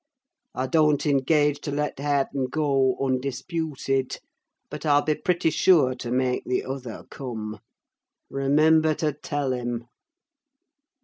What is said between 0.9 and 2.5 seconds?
engage to let Hareton